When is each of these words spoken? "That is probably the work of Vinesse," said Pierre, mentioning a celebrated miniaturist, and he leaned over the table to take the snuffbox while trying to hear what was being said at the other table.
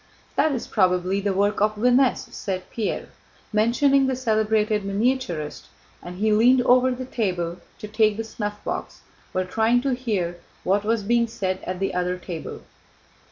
"That 0.35 0.51
is 0.53 0.65
probably 0.65 1.21
the 1.21 1.31
work 1.31 1.61
of 1.61 1.75
Vinesse," 1.75 2.33
said 2.33 2.71
Pierre, 2.71 3.09
mentioning 3.53 4.09
a 4.09 4.15
celebrated 4.15 4.83
miniaturist, 4.83 5.67
and 6.01 6.17
he 6.17 6.33
leaned 6.33 6.63
over 6.63 6.89
the 6.89 7.05
table 7.05 7.57
to 7.77 7.87
take 7.87 8.17
the 8.17 8.23
snuffbox 8.23 9.01
while 9.31 9.45
trying 9.45 9.79
to 9.83 9.93
hear 9.93 10.39
what 10.63 10.83
was 10.83 11.03
being 11.03 11.27
said 11.27 11.59
at 11.67 11.79
the 11.79 11.93
other 11.93 12.17
table. 12.17 12.63